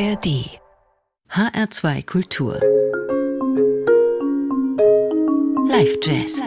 ARD 0.00 0.60
HR2 1.28 2.06
Kultur 2.06 2.60
Live 5.68 5.98
Jazz 6.00 6.40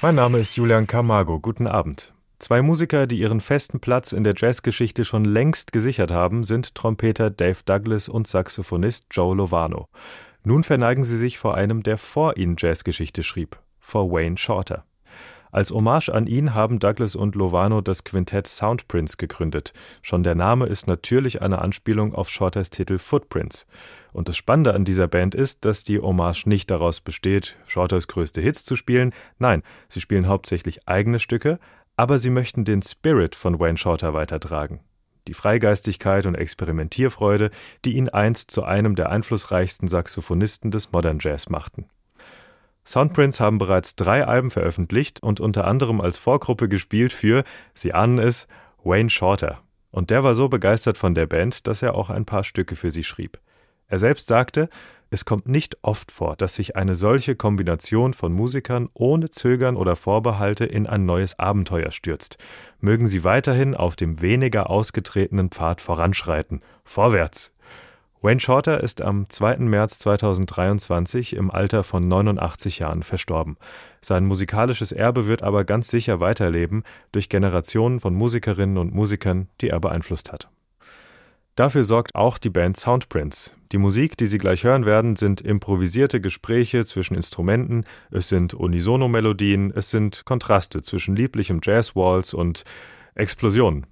Mein 0.00 0.14
Name 0.14 0.38
ist 0.38 0.56
Julian 0.56 0.86
Camargo. 0.86 1.40
Guten 1.40 1.66
Abend. 1.66 2.14
Zwei 2.38 2.62
Musiker, 2.62 3.06
die 3.06 3.18
ihren 3.18 3.42
festen 3.42 3.80
Platz 3.80 4.12
in 4.12 4.24
der 4.24 4.32
Jazzgeschichte 4.34 5.04
schon 5.04 5.26
längst 5.26 5.72
gesichert 5.72 6.10
haben, 6.10 6.42
sind 6.42 6.74
Trompeter 6.74 7.28
Dave 7.28 7.58
Douglas 7.66 8.08
und 8.08 8.26
Saxophonist 8.26 9.08
Joe 9.10 9.36
Lovano. 9.36 9.88
Nun 10.42 10.62
verneigen 10.62 11.04
sie 11.04 11.18
sich 11.18 11.36
vor 11.38 11.54
einem, 11.54 11.82
der 11.82 11.98
vor 11.98 12.38
ihnen 12.38 12.56
Jazzgeschichte 12.58 13.22
schrieb, 13.22 13.58
vor 13.78 14.10
Wayne 14.10 14.38
Shorter. 14.38 14.86
Als 15.52 15.70
Hommage 15.70 16.08
an 16.08 16.26
ihn 16.26 16.54
haben 16.54 16.78
Douglas 16.78 17.14
und 17.14 17.34
Lovano 17.34 17.82
das 17.82 18.04
Quintett 18.04 18.46
Soundprints 18.46 19.18
gegründet. 19.18 19.74
Schon 20.00 20.22
der 20.22 20.34
Name 20.34 20.64
ist 20.64 20.86
natürlich 20.86 21.42
eine 21.42 21.60
Anspielung 21.60 22.14
auf 22.14 22.30
Shorters 22.30 22.70
Titel 22.70 22.96
Footprints. 22.96 23.66
Und 24.14 24.28
das 24.28 24.38
Spannende 24.38 24.72
an 24.72 24.86
dieser 24.86 25.08
Band 25.08 25.34
ist, 25.34 25.66
dass 25.66 25.84
die 25.84 26.00
Hommage 26.00 26.46
nicht 26.46 26.70
daraus 26.70 27.02
besteht, 27.02 27.58
Shorters 27.66 28.08
größte 28.08 28.40
Hits 28.40 28.64
zu 28.64 28.76
spielen. 28.76 29.12
Nein, 29.38 29.62
sie 29.88 30.00
spielen 30.00 30.26
hauptsächlich 30.26 30.88
eigene 30.88 31.18
Stücke, 31.18 31.58
aber 31.96 32.18
sie 32.18 32.30
möchten 32.30 32.64
den 32.64 32.80
Spirit 32.80 33.34
von 33.34 33.60
Wayne 33.60 33.76
Shorter 33.76 34.14
weitertragen. 34.14 34.80
Die 35.28 35.34
Freigeistigkeit 35.34 36.24
und 36.24 36.34
Experimentierfreude, 36.34 37.50
die 37.84 37.98
ihn 37.98 38.08
einst 38.08 38.50
zu 38.50 38.64
einem 38.64 38.94
der 38.94 39.10
einflussreichsten 39.10 39.86
Saxophonisten 39.86 40.70
des 40.70 40.92
Modern 40.92 41.18
Jazz 41.20 41.50
machten. 41.50 41.84
Soundprints 42.84 43.40
haben 43.40 43.58
bereits 43.58 43.96
drei 43.96 44.26
Alben 44.26 44.50
veröffentlicht 44.50 45.22
und 45.22 45.40
unter 45.40 45.66
anderem 45.66 46.00
als 46.00 46.18
Vorgruppe 46.18 46.68
gespielt 46.68 47.12
für, 47.12 47.44
Sie 47.74 47.94
ahnen 47.94 48.18
es, 48.18 48.48
Wayne 48.82 49.10
Shorter. 49.10 49.62
Und 49.90 50.10
der 50.10 50.24
war 50.24 50.34
so 50.34 50.48
begeistert 50.48 50.98
von 50.98 51.14
der 51.14 51.26
Band, 51.26 51.66
dass 51.66 51.82
er 51.82 51.94
auch 51.94 52.10
ein 52.10 52.24
paar 52.24 52.44
Stücke 52.44 52.76
für 52.76 52.90
sie 52.90 53.04
schrieb. 53.04 53.38
Er 53.86 53.98
selbst 53.98 54.26
sagte, 54.26 54.70
es 55.10 55.26
kommt 55.26 55.46
nicht 55.46 55.76
oft 55.82 56.10
vor, 56.10 56.36
dass 56.36 56.54
sich 56.54 56.76
eine 56.76 56.94
solche 56.94 57.36
Kombination 57.36 58.14
von 58.14 58.32
Musikern 58.32 58.88
ohne 58.94 59.28
Zögern 59.28 59.76
oder 59.76 59.94
Vorbehalte 59.94 60.64
in 60.64 60.86
ein 60.86 61.04
neues 61.04 61.38
Abenteuer 61.38 61.90
stürzt. 61.90 62.38
Mögen 62.80 63.06
sie 63.06 63.22
weiterhin 63.22 63.74
auf 63.74 63.94
dem 63.94 64.22
weniger 64.22 64.70
ausgetretenen 64.70 65.50
Pfad 65.50 65.82
voranschreiten. 65.82 66.62
Vorwärts! 66.84 67.52
Wayne 68.24 68.38
Shorter 68.38 68.80
ist 68.80 69.02
am 69.02 69.28
2. 69.28 69.56
März 69.58 69.98
2023 69.98 71.34
im 71.34 71.50
Alter 71.50 71.82
von 71.82 72.06
89 72.06 72.78
Jahren 72.78 73.02
verstorben. 73.02 73.56
Sein 74.00 74.26
musikalisches 74.26 74.92
Erbe 74.92 75.26
wird 75.26 75.42
aber 75.42 75.64
ganz 75.64 75.88
sicher 75.88 76.20
weiterleben 76.20 76.84
durch 77.10 77.28
Generationen 77.28 77.98
von 77.98 78.14
Musikerinnen 78.14 78.78
und 78.78 78.94
Musikern, 78.94 79.48
die 79.60 79.70
er 79.70 79.80
beeinflusst 79.80 80.32
hat. 80.32 80.48
Dafür 81.56 81.82
sorgt 81.82 82.14
auch 82.14 82.38
die 82.38 82.48
Band 82.48 82.76
Soundprints. 82.76 83.56
Die 83.72 83.78
Musik, 83.78 84.16
die 84.16 84.26
Sie 84.26 84.38
gleich 84.38 84.62
hören 84.62 84.86
werden, 84.86 85.16
sind 85.16 85.40
improvisierte 85.40 86.20
Gespräche 86.20 86.84
zwischen 86.84 87.16
Instrumenten, 87.16 87.84
es 88.12 88.28
sind 88.28 88.54
Unisono-Melodien, 88.54 89.72
es 89.74 89.90
sind 89.90 90.24
Kontraste 90.24 90.80
zwischen 90.80 91.16
lieblichem 91.16 91.58
Jazz-Waltz 91.60 92.34
und 92.34 92.62
Explosionen. 93.16 93.84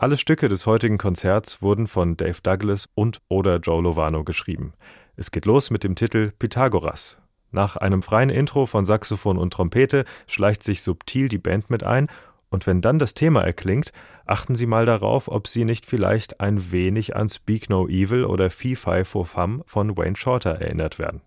Alle 0.00 0.16
Stücke 0.16 0.48
des 0.48 0.64
heutigen 0.64 0.96
Konzerts 0.96 1.60
wurden 1.60 1.86
von 1.86 2.16
Dave 2.16 2.38
Douglas 2.42 2.88
und 2.94 3.20
oder 3.28 3.58
Joe 3.58 3.82
Lovano 3.82 4.24
geschrieben. 4.24 4.72
Es 5.14 5.30
geht 5.30 5.44
los 5.44 5.70
mit 5.70 5.84
dem 5.84 5.94
Titel 5.94 6.32
Pythagoras. 6.38 7.18
Nach 7.50 7.76
einem 7.76 8.00
freien 8.00 8.30
Intro 8.30 8.64
von 8.64 8.86
Saxophon 8.86 9.36
und 9.36 9.52
Trompete 9.52 10.06
schleicht 10.26 10.62
sich 10.62 10.80
subtil 10.80 11.28
die 11.28 11.36
Band 11.36 11.68
mit 11.68 11.84
ein, 11.84 12.06
und 12.48 12.66
wenn 12.66 12.80
dann 12.80 12.98
das 12.98 13.12
Thema 13.12 13.42
erklingt, 13.42 13.92
achten 14.24 14.54
Sie 14.54 14.64
mal 14.64 14.86
darauf, 14.86 15.28
ob 15.28 15.46
Sie 15.46 15.66
nicht 15.66 15.84
vielleicht 15.84 16.40
ein 16.40 16.72
wenig 16.72 17.14
an 17.14 17.28
Speak 17.28 17.68
No 17.68 17.86
Evil 17.86 18.24
oder 18.24 18.48
Fee 18.48 18.76
Fi 18.76 19.04
for 19.04 19.26
Fum 19.26 19.62
von 19.66 19.98
Wayne 19.98 20.16
Shorter 20.16 20.62
erinnert 20.62 20.98
werden. 20.98 21.20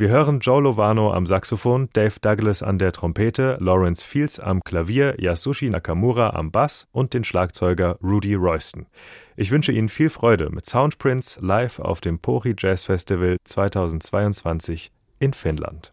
Wir 0.00 0.10
hören 0.10 0.38
Joe 0.38 0.62
Lovano 0.62 1.12
am 1.12 1.26
Saxophon, 1.26 1.88
Dave 1.92 2.20
Douglas 2.20 2.62
an 2.62 2.78
der 2.78 2.92
Trompete, 2.92 3.58
Lawrence 3.58 4.04
Fields 4.04 4.38
am 4.38 4.62
Klavier, 4.62 5.16
Yasushi 5.18 5.70
Nakamura 5.70 6.36
am 6.36 6.52
Bass 6.52 6.86
und 6.92 7.14
den 7.14 7.24
Schlagzeuger 7.24 7.98
Rudy 8.00 8.34
Royston. 8.34 8.86
Ich 9.34 9.50
wünsche 9.50 9.72
Ihnen 9.72 9.88
viel 9.88 10.08
Freude 10.08 10.50
mit 10.50 10.66
Soundprints 10.66 11.40
live 11.42 11.80
auf 11.80 12.00
dem 12.00 12.20
Pori 12.20 12.54
Jazz 12.56 12.84
Festival 12.84 13.38
2022 13.42 14.92
in 15.18 15.32
Finnland. 15.32 15.92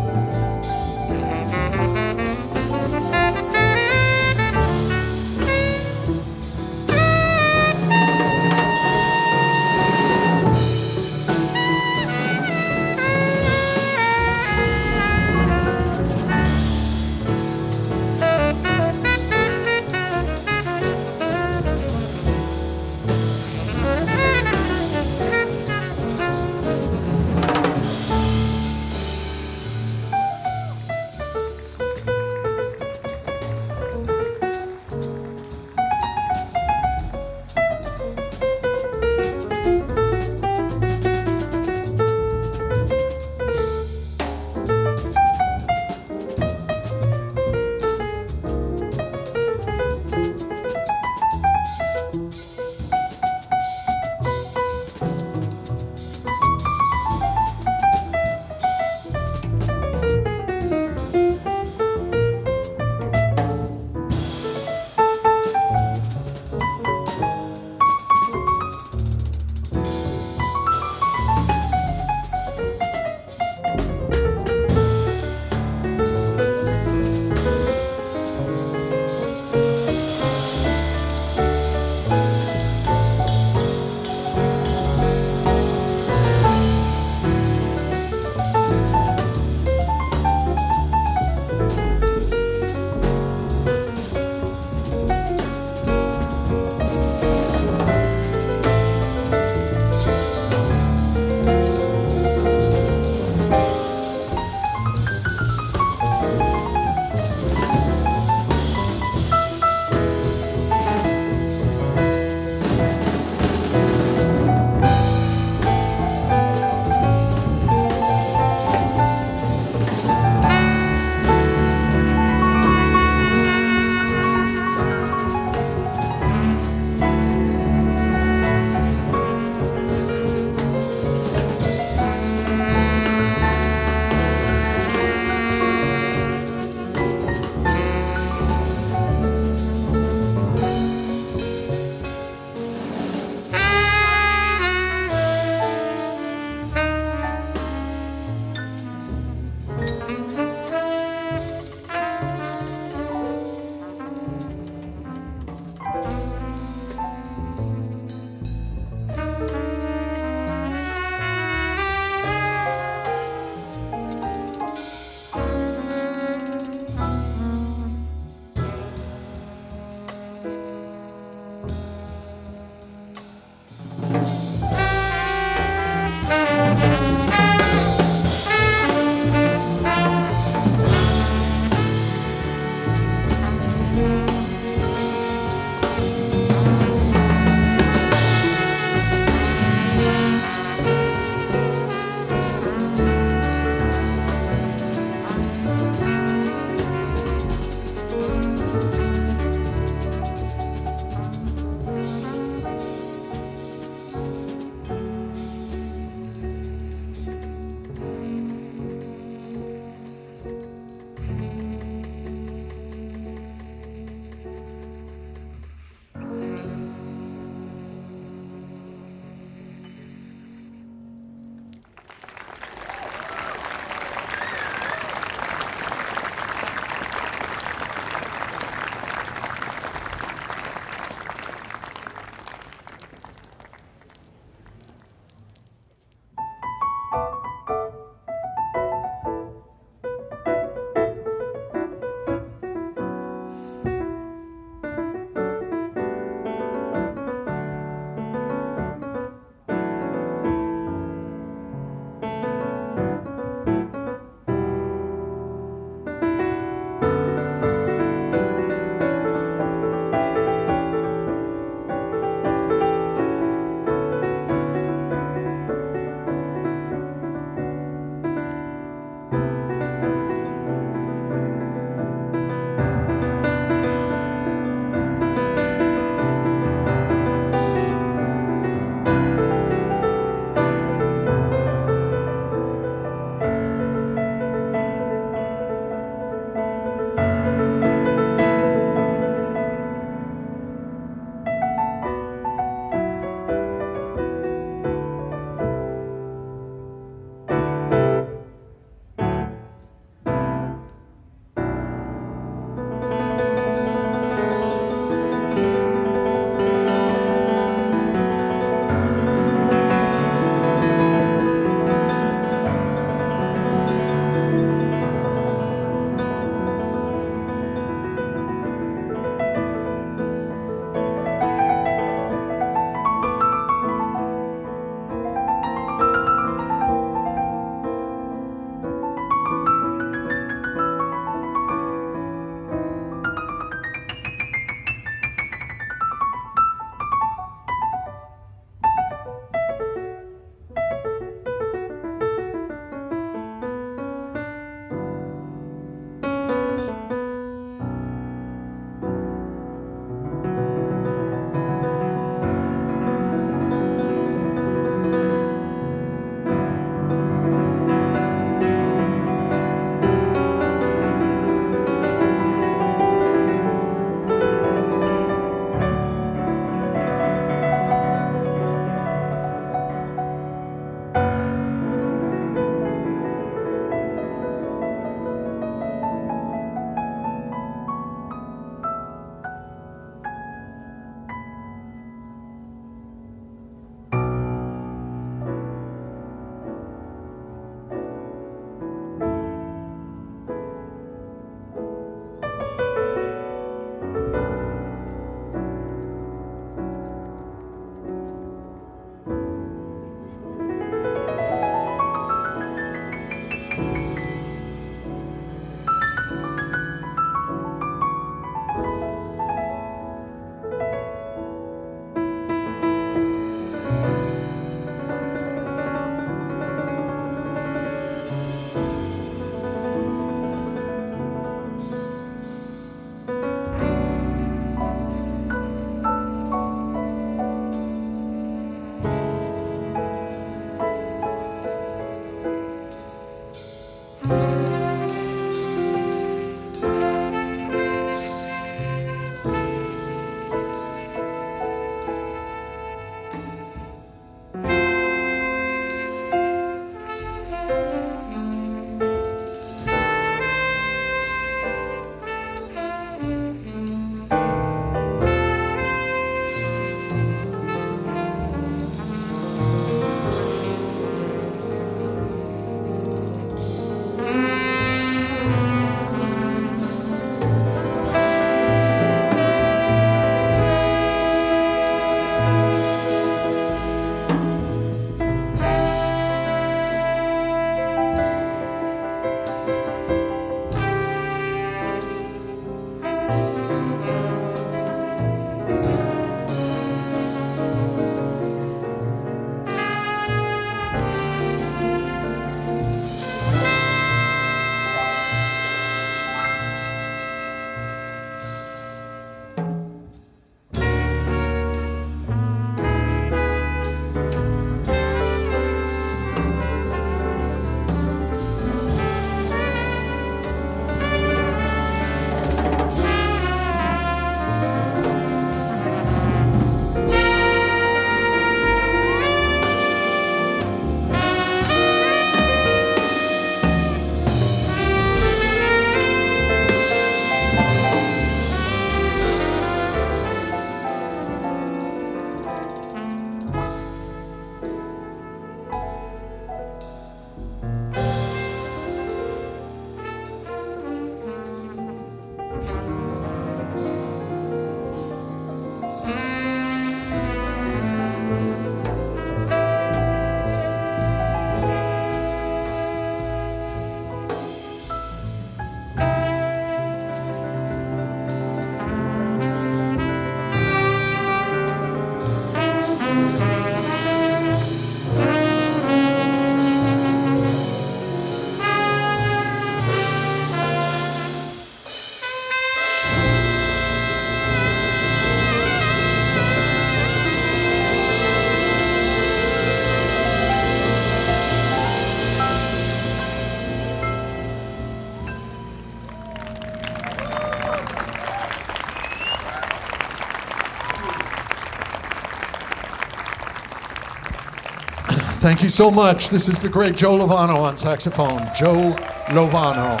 Thank 595.44 595.62
you 595.62 595.68
so 595.68 595.90
much. 595.90 596.30
This 596.30 596.48
is 596.48 596.58
the 596.58 596.70
great 596.70 596.96
Joe 596.96 597.18
Lovano 597.18 597.56
on 597.56 597.76
saxophone. 597.76 598.48
Joe 598.56 598.96
Lovano. 599.26 600.00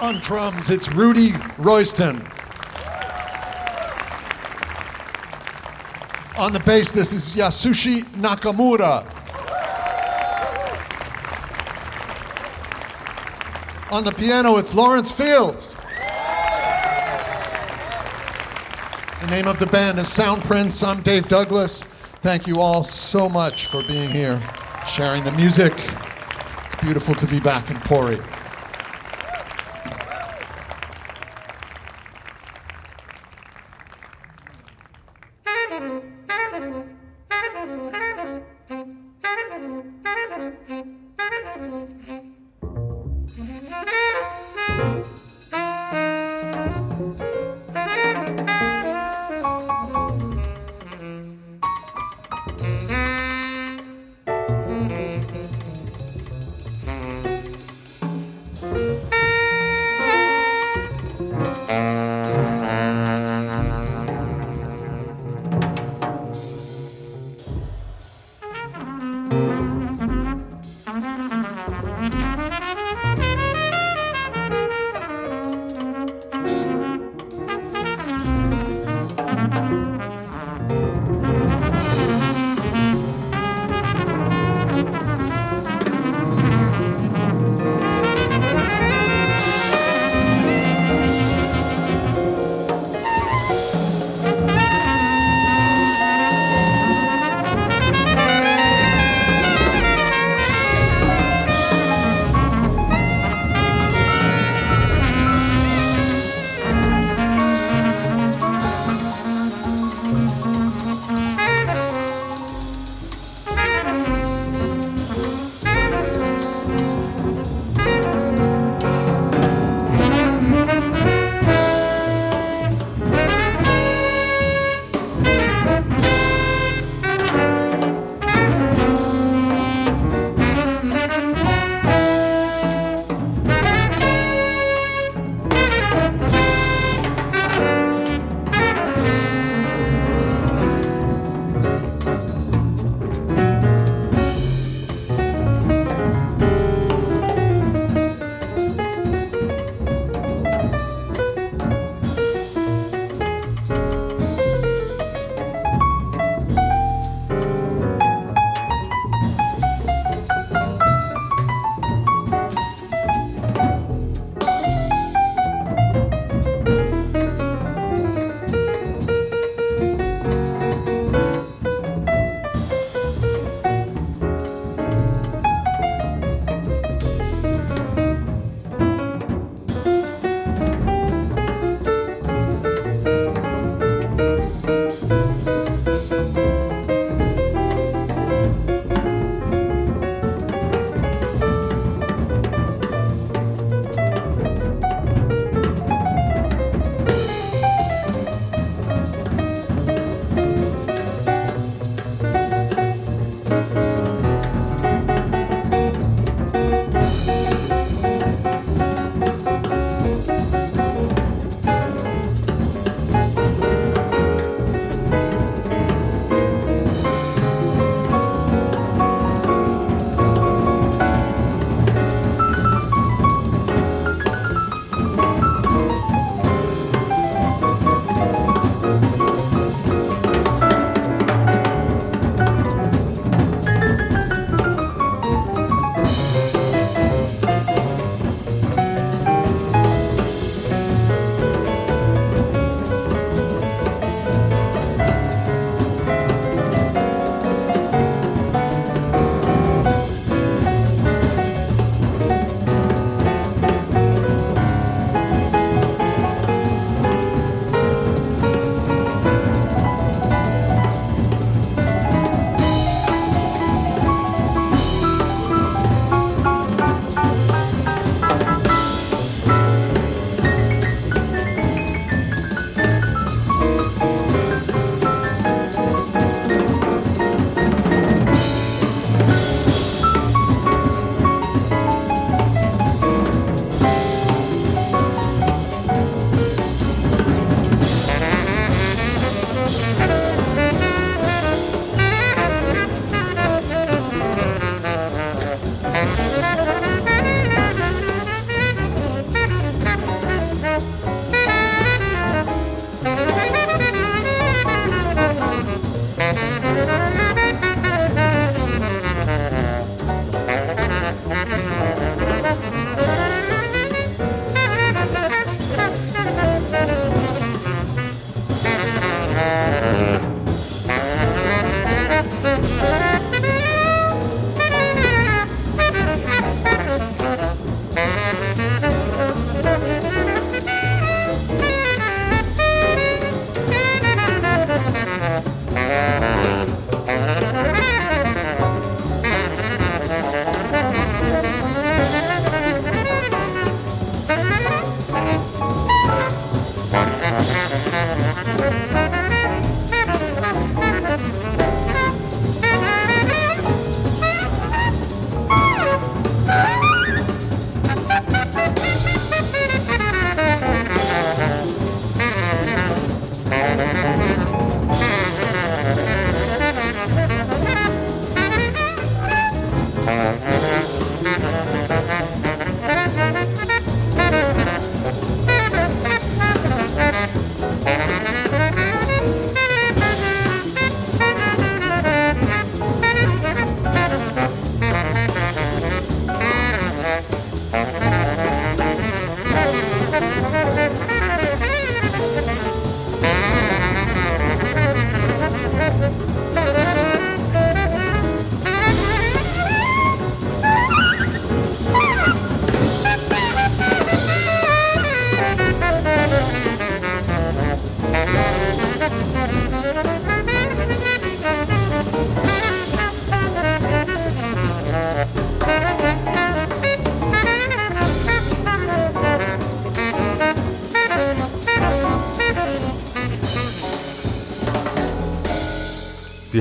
On 0.00 0.18
drums, 0.20 0.70
it's 0.70 0.90
Rudy 0.90 1.34
Royston. 1.58 2.26
On 6.38 6.50
the 6.54 6.62
bass, 6.64 6.92
this 6.92 7.12
is 7.12 7.36
Yasushi 7.36 8.04
Nakamura. 8.14 9.04
On 13.92 14.02
the 14.02 14.12
piano, 14.12 14.56
it's 14.56 14.74
Lawrence 14.74 15.12
Fields. 15.12 15.74
The 19.20 19.26
name 19.26 19.46
of 19.46 19.58
the 19.58 19.68
band 19.70 19.98
is 19.98 20.10
Sound 20.10 20.42
Prince. 20.44 20.82
I'm 20.82 21.02
Dave 21.02 21.28
Douglas. 21.28 21.84
Thank 22.24 22.46
you 22.46 22.58
all 22.58 22.84
so 22.84 23.28
much 23.28 23.66
for 23.66 23.82
being 23.82 24.10
here, 24.10 24.40
sharing 24.86 25.24
the 25.24 25.32
music. 25.32 25.74
It's 26.64 26.74
beautiful 26.76 27.14
to 27.16 27.26
be 27.26 27.38
back 27.38 27.70
in 27.70 27.76
Pori. 27.76 28.18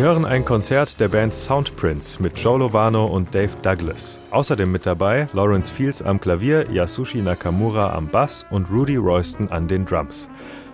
Hören 0.03 0.25
ein 0.25 0.43
Konzert 0.43 0.99
der 0.99 1.07
Band 1.07 1.33
Soundprints 1.33 2.19
mit 2.19 2.37
Joe 2.37 2.59
Lovano 2.59 3.05
und 3.05 3.33
Dave 3.33 3.53
Douglas. 3.61 4.19
Außerdem 4.31 4.69
mit 4.69 4.85
dabei 4.85 5.29
Lawrence 5.31 5.71
Fields 5.71 6.01
am 6.01 6.19
Klavier, 6.19 6.69
Yasushi 6.69 7.21
Nakamura 7.21 7.95
am 7.95 8.09
Bass 8.09 8.45
und 8.49 8.69
Rudy 8.69 8.97
Royston 8.97 9.47
an 9.47 9.69
den 9.69 9.85
Drums. 9.85 10.29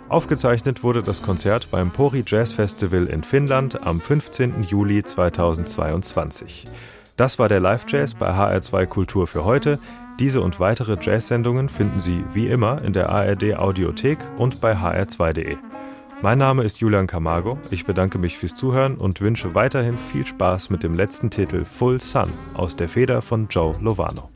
Aufgezeichnet 0.07 0.81
wurde 0.81 1.03
das 1.03 1.21
Konzert 1.21 1.69
beim 1.69 1.91
Pori 1.91 2.23
Jazz 2.25 2.53
Festival 2.53 3.05
in 3.05 3.21
Finnland 3.21 3.85
am 3.85 4.01
15. 4.01 4.63
Juli 4.63 5.03
2022. 5.03 6.65
Das 7.15 7.37
war 7.37 7.49
der 7.49 7.59
Live 7.59 7.85
Jazz 7.87 8.15
bei 8.15 8.31
HR2 8.31 8.87
Kultur 8.87 9.27
für 9.27 9.45
heute. 9.45 9.77
Diese 10.19 10.41
und 10.41 10.59
weitere 10.59 10.97
Jazz-Sendungen 10.99 11.69
finden 11.69 11.99
Sie 11.99 12.23
wie 12.33 12.47
immer 12.47 12.81
in 12.81 12.93
der 12.93 13.09
ARD 13.09 13.59
Audiothek 13.59 14.17
und 14.39 14.59
bei 14.59 14.73
hr2.de. 14.73 15.57
Mein 16.21 16.37
Name 16.37 16.63
ist 16.63 16.81
Julian 16.81 17.07
Camargo. 17.07 17.57
Ich 17.71 17.85
bedanke 17.85 18.17
mich 18.17 18.37
fürs 18.37 18.53
Zuhören 18.53 18.97
und 18.97 19.21
wünsche 19.21 19.55
weiterhin 19.55 19.97
viel 19.97 20.25
Spaß 20.25 20.69
mit 20.69 20.83
dem 20.83 20.93
letzten 20.93 21.29
Titel 21.29 21.63
Full 21.63 22.01
Sun 22.01 22.29
aus 22.55 22.75
der 22.75 22.89
Feder 22.89 23.21
von 23.21 23.47
Joe 23.47 23.73
Lovano. 23.79 24.29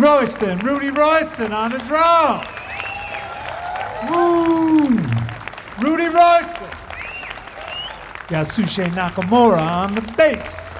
Royston, 0.00 0.58
Rudy 0.60 0.90
Royston 0.90 1.52
on 1.52 1.72
the 1.72 1.78
drum. 1.78 2.44
Woo! 4.08 4.88
Rudy 5.80 6.08
Royston. 6.08 6.68
Yasushi 8.28 8.86
Nakamura 8.90 9.58
on 9.58 9.94
the 9.96 10.02
bass. 10.16 10.74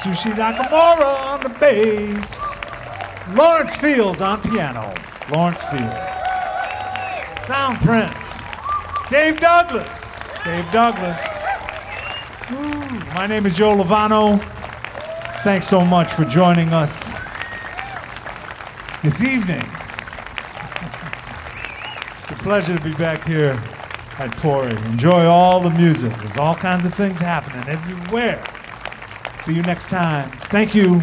Sushi 0.00 0.32
Nakamura 0.32 1.32
on 1.32 1.42
the 1.42 1.48
bass. 1.58 2.54
Lawrence 3.34 3.74
Fields 3.76 4.20
on 4.20 4.40
piano. 4.42 4.94
Lawrence 5.30 5.62
Fields. 5.62 5.96
Sound 7.46 7.80
Prince. 7.80 8.36
Dave 9.10 9.40
Douglas. 9.40 10.32
Dave 10.44 10.70
Douglas. 10.70 11.22
Ooh, 12.52 13.14
my 13.14 13.26
name 13.26 13.46
is 13.46 13.56
Joe 13.56 13.76
Lovano. 13.76 14.38
Thanks 15.42 15.66
so 15.66 15.84
much 15.84 16.12
for 16.12 16.24
joining 16.24 16.72
us 16.72 17.23
this 19.04 19.22
evening. 19.22 19.62
It's 22.20 22.30
a 22.30 22.36
pleasure 22.36 22.74
to 22.74 22.82
be 22.82 22.94
back 22.94 23.22
here 23.22 23.50
at 24.18 24.30
Pori. 24.38 24.74
Enjoy 24.86 25.26
all 25.26 25.60
the 25.60 25.68
music. 25.68 26.10
There's 26.16 26.38
all 26.38 26.54
kinds 26.54 26.86
of 26.86 26.94
things 26.94 27.20
happening 27.20 27.68
everywhere. 27.68 28.42
See 29.36 29.52
you 29.52 29.60
next 29.60 29.90
time. 29.90 30.30
Thank 30.48 30.74
you. 30.74 31.02